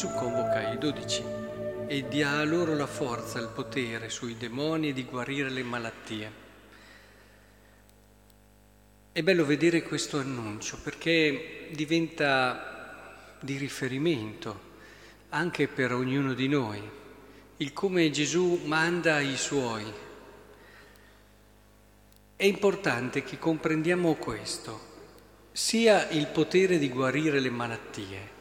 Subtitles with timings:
[0.00, 1.22] Gesù convoca i dodici
[1.86, 6.32] e dia loro la forza, il potere sui demoni di guarire le malattie.
[9.12, 14.60] È bello vedere questo annuncio perché diventa di riferimento
[15.28, 16.80] anche per ognuno di noi,
[17.58, 19.84] il come Gesù manda i suoi.
[22.36, 24.80] È importante che comprendiamo questo,
[25.52, 28.38] sia il potere di guarire le malattie,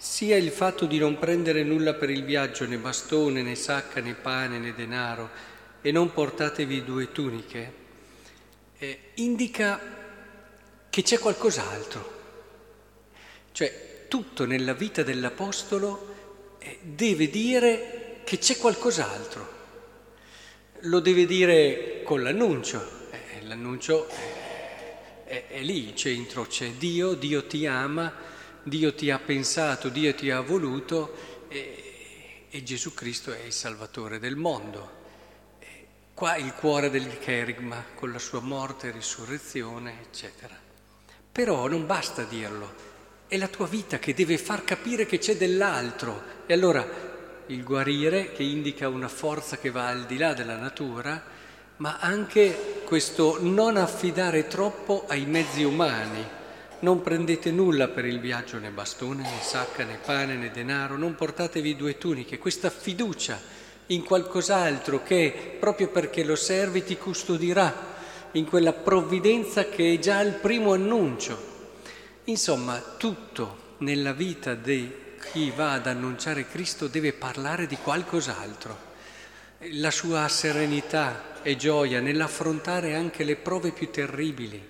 [0.00, 4.14] sia il fatto di non prendere nulla per il viaggio, né bastone, né sacca, né
[4.14, 5.28] pane, né denaro,
[5.82, 7.72] e non portatevi due tuniche,
[8.78, 9.78] eh, indica
[10.88, 12.18] che c'è qualcos'altro.
[13.52, 16.14] Cioè tutto nella vita dell'Apostolo
[16.60, 19.58] eh, deve dire che c'è qualcos'altro.
[20.84, 23.08] Lo deve dire con l'annuncio.
[23.10, 24.08] Eh, l'annuncio
[25.24, 30.14] è, è lì in centro, c'è Dio, Dio ti ama Dio ti ha pensato, Dio
[30.14, 34.98] ti ha voluto e, e Gesù Cristo è il Salvatore del mondo.
[35.58, 40.54] E qua il cuore del cherigma con la sua morte, risurrezione, eccetera.
[41.32, 42.74] Però non basta dirlo,
[43.28, 46.22] è la tua vita che deve far capire che c'è dell'altro.
[46.44, 46.86] E allora
[47.46, 51.22] il guarire che indica una forza che va al di là della natura,
[51.76, 56.38] ma anche questo non affidare troppo ai mezzi umani
[56.80, 61.14] non prendete nulla per il viaggio, né bastone, né sacca, né pane, né denaro, non
[61.14, 63.40] portatevi due tuniche, questa fiducia
[63.86, 67.98] in qualcos'altro che, proprio perché lo servi, ti custodirà,
[68.32, 71.48] in quella provvidenza che è già il primo annuncio.
[72.24, 74.90] Insomma, tutto nella vita di
[75.32, 78.88] chi va ad annunciare Cristo deve parlare di qualcos'altro.
[79.72, 84.68] La sua serenità e gioia nell'affrontare anche le prove più terribili,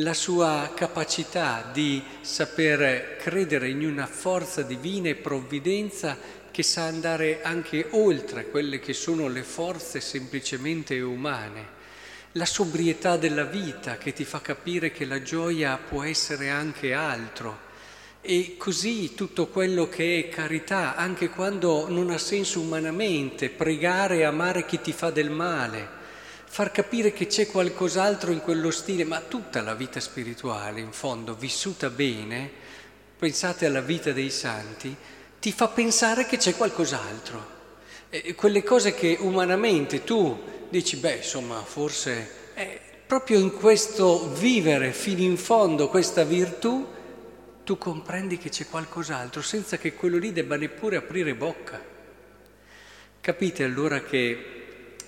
[0.00, 6.16] la sua capacità di saper credere in una forza divina e provvidenza
[6.52, 11.76] che sa andare anche oltre quelle che sono le forze semplicemente umane,
[12.32, 17.66] la sobrietà della vita che ti fa capire che la gioia può essere anche altro.
[18.20, 24.24] E così tutto quello che è carità, anche quando non ha senso umanamente, pregare e
[24.24, 25.96] amare chi ti fa del male
[26.48, 31.34] far capire che c'è qualcos'altro in quello stile, ma tutta la vita spirituale, in fondo,
[31.34, 32.50] vissuta bene,
[33.16, 34.94] pensate alla vita dei santi,
[35.38, 37.56] ti fa pensare che c'è qualcos'altro.
[38.10, 40.36] E quelle cose che umanamente tu
[40.70, 46.86] dici, beh, insomma, forse è proprio in questo vivere fino in fondo questa virtù,
[47.62, 51.80] tu comprendi che c'è qualcos'altro senza che quello lì debba neppure aprire bocca.
[53.20, 54.57] Capite allora che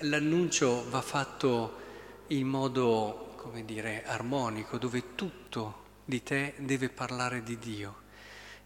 [0.03, 1.79] l'annuncio va fatto
[2.29, 8.09] in modo, come dire, armonico, dove tutto di te deve parlare di Dio.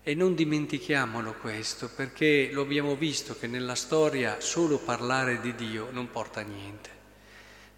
[0.02, 5.88] E non dimentichiamolo questo, perché lo abbiamo visto che nella storia solo parlare di Dio
[5.90, 6.90] non porta a niente.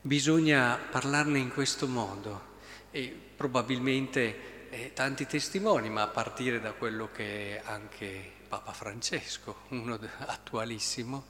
[0.00, 2.54] Bisogna parlarne in questo modo
[2.90, 9.98] e probabilmente eh, tanti testimoni, ma a partire da quello che anche Papa Francesco, uno
[10.18, 11.24] attualissimo,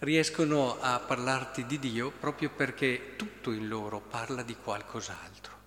[0.00, 5.58] riescono a parlarti di Dio proprio perché tutto in loro parla di qualcos'altro.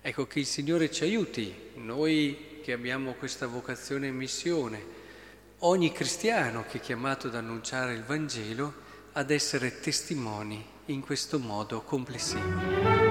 [0.00, 4.84] Ecco che il Signore ci aiuti, noi che abbiamo questa vocazione e missione,
[5.60, 11.82] ogni cristiano che è chiamato ad annunciare il Vangelo, ad essere testimoni in questo modo
[11.82, 13.05] complessivo.